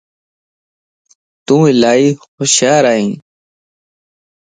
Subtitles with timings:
[1.45, 2.05] تون الائي
[2.39, 3.15] هوشيار ائين